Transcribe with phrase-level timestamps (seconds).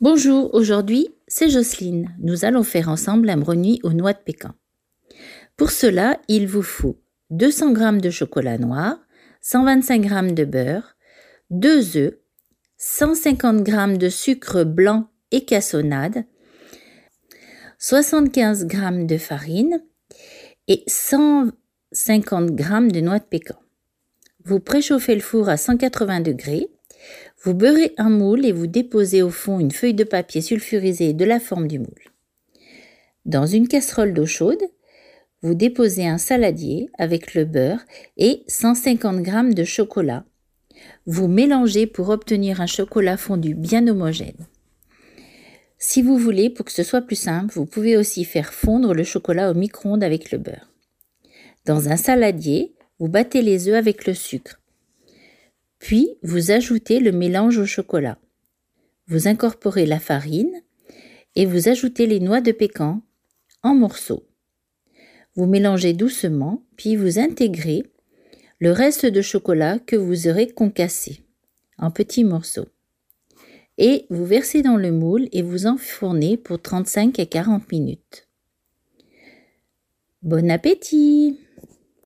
[0.00, 2.14] Bonjour, aujourd'hui c'est Jocelyne.
[2.20, 4.52] Nous allons faire ensemble un brownie aux noix de pécan.
[5.56, 8.96] Pour cela, il vous faut 200 g de chocolat noir,
[9.40, 10.94] 125 g de beurre,
[11.50, 12.14] 2 œufs,
[12.76, 16.24] 150 g de sucre blanc et cassonade,
[17.80, 19.82] 75 g de farine
[20.68, 23.58] et 150 g de noix de pécan.
[24.44, 26.68] Vous préchauffez le four à 180 degrés
[27.42, 31.24] vous beurrez un moule et vous déposez au fond une feuille de papier sulfurisé de
[31.24, 32.12] la forme du moule.
[33.24, 34.62] Dans une casserole d'eau chaude,
[35.42, 37.84] vous déposez un saladier avec le beurre
[38.16, 40.24] et 150 g de chocolat.
[41.06, 44.46] Vous mélangez pour obtenir un chocolat fondu bien homogène.
[45.78, 49.04] Si vous voulez, pour que ce soit plus simple, vous pouvez aussi faire fondre le
[49.04, 50.72] chocolat au micro-ondes avec le beurre.
[51.66, 54.58] Dans un saladier, vous battez les œufs avec le sucre.
[55.78, 58.18] Puis, vous ajoutez le mélange au chocolat.
[59.06, 60.62] Vous incorporez la farine
[61.34, 63.02] et vous ajoutez les noix de pécan
[63.62, 64.24] en morceaux.
[65.34, 67.84] Vous mélangez doucement, puis vous intégrez
[68.58, 71.22] le reste de chocolat que vous aurez concassé
[71.78, 72.68] en petits morceaux.
[73.78, 78.28] Et vous versez dans le moule et vous enfournez pour 35 à 40 minutes.
[80.22, 81.38] Bon appétit